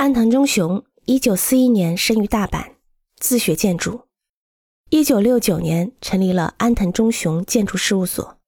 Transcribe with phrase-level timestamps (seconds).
[0.00, 2.70] 安藤忠雄，一九四一年生于大阪，
[3.18, 4.06] 自学建筑。
[4.88, 8.38] 一九六九年成立了安藤忠雄建筑事务所，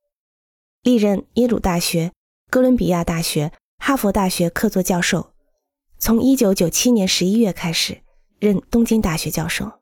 [0.81, 2.13] 历任耶鲁大学、
[2.49, 5.35] 哥伦比亚大学、哈佛大学客座教授。
[5.99, 8.01] 从一九九七年十一月开始
[8.39, 9.73] 任东京大学教授。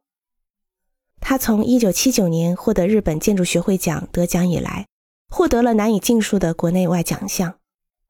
[1.20, 4.88] 他从一九七九年获得日本建筑学会奖得奖以来，
[5.28, 7.60] 获得了难以尽数的国内外奖项。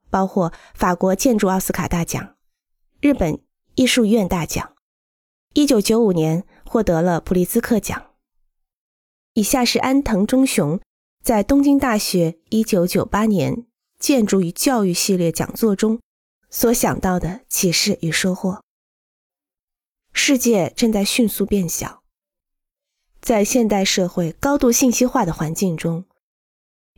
[0.09, 2.35] 包括法国建筑奥斯卡大奖、
[2.99, 3.39] 日本
[3.75, 4.75] 艺术院大奖，
[5.53, 8.11] 一九九五年获得了普利兹克奖。
[9.33, 10.79] 以下是安藤忠雄
[11.23, 13.65] 在东京大学一九九八年
[13.97, 16.01] 建筑与教育系列讲座中
[16.49, 18.61] 所想到的启示与收获。
[20.11, 22.03] 世界正在迅速变小，
[23.21, 26.03] 在现代社会高度信息化的环境中。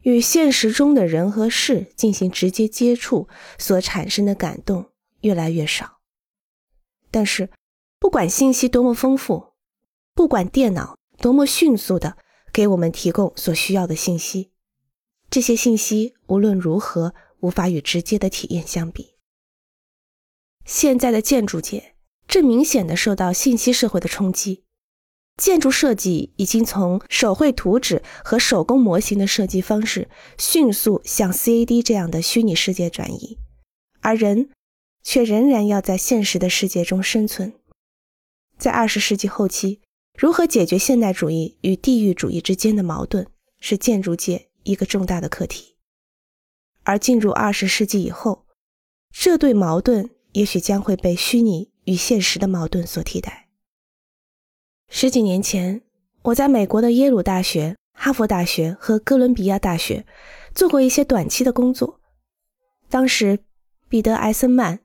[0.01, 4.89] 与现实中的人和事进行直接接触所产生的感动
[5.21, 5.92] 越来越少。
[7.13, 7.51] 但是，
[7.99, 9.53] 不管信息多么丰富，
[10.15, 12.17] 不管电脑多么迅速的
[12.51, 14.49] 给我们提供所需要的信息，
[15.29, 19.13] 这些信息无论如何无法与直接的体验相比。
[20.65, 21.93] 现在的建筑界
[22.27, 24.63] 正明显的受到信息社会的冲击。
[25.37, 30.09] 建筑设计已经从手绘图纸和手工模型的设计方式
[30.39, 33.37] 迅速向 CAD 这样的虚拟世界转移，
[34.01, 34.49] 而人
[35.03, 37.53] 却仍然要在现实的世界中生存。
[38.57, 39.81] 在二十世纪后期，
[40.17, 43.27] 如何解决现代主义与地域主义之间的矛盾，
[43.59, 45.75] 是建筑界一个重大的课题。
[46.83, 48.45] 而进入二十世纪以后，
[49.11, 53.49] 这对矛盾也许将会被虚拟与现实的矛盾所替代。
[54.89, 55.81] 十几年前，
[56.23, 60.05] 我在美国的耶鲁大学、哈佛大学和哥伦比亚大学
[60.53, 61.99] 做过一些短期的工作。
[62.89, 63.39] 当时，
[63.89, 64.81] 彼得·艾森曼、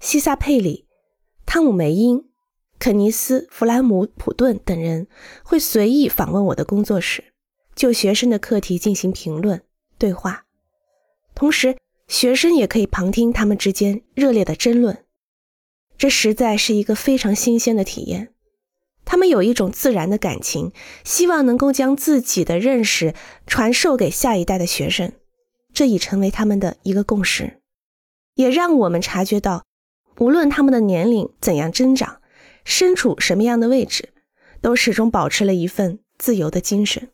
[0.00, 0.86] 西萨·佩里、
[1.44, 2.24] 汤姆·梅因、
[2.78, 5.06] 肯尼斯·弗兰姆普顿等人
[5.44, 7.34] 会随意访问我的工作室，
[7.74, 9.62] 就学生的课题进行评论、
[9.98, 10.46] 对话。
[11.34, 11.76] 同时，
[12.08, 15.04] 学生也可以旁听他们之间热烈的争论。
[15.98, 18.32] 这实在是一个非常新鲜的体验。
[19.04, 20.72] 他们有一种自然的感情，
[21.04, 23.14] 希望能够将自己的认识
[23.46, 25.12] 传授给下一代的学生，
[25.74, 27.60] 这已成为他们的一个共识，
[28.34, 29.64] 也让我们察觉到，
[30.20, 32.20] 无论他们的年龄怎样增长，
[32.64, 34.12] 身处什么样的位置，
[34.60, 37.10] 都始终保持了一份自由的精神。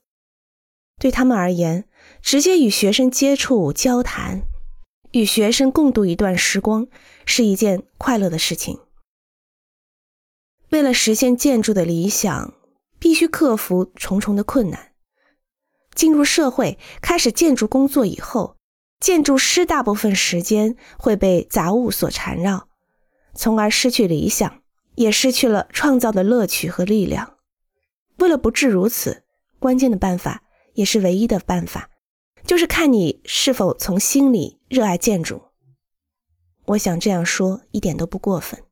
[0.98, 1.88] 对他们而言，
[2.20, 4.42] 直接与学生接触、交谈，
[5.12, 6.88] 与学生共度一段时光，
[7.24, 8.80] 是一件快乐的事情。
[10.70, 12.54] 为了实现建筑的理想，
[12.98, 14.92] 必须克服重重的困难。
[15.94, 18.56] 进入社会开始建筑工作以后，
[18.98, 22.65] 建筑师大部分时间会被杂物所缠绕，
[23.36, 24.62] 从而失去理想，
[24.94, 27.36] 也失去了创造的乐趣和力量。
[28.16, 29.24] 为了不至如此，
[29.58, 30.42] 关键的办法
[30.74, 31.90] 也是唯一的办法，
[32.44, 35.42] 就是看你是否从心里热爱建筑。
[36.66, 38.65] 我想这样说一点都不过分。